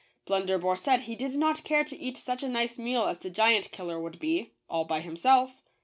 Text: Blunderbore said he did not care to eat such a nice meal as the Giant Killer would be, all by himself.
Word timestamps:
Blunderbore 0.25 0.77
said 0.77 1.01
he 1.01 1.13
did 1.15 1.35
not 1.35 1.63
care 1.63 1.83
to 1.83 1.95
eat 1.95 2.17
such 2.17 2.41
a 2.41 2.49
nice 2.49 2.79
meal 2.79 3.03
as 3.05 3.19
the 3.19 3.29
Giant 3.29 3.71
Killer 3.71 3.99
would 3.99 4.17
be, 4.17 4.53
all 4.67 4.83
by 4.83 4.99
himself. 4.99 5.61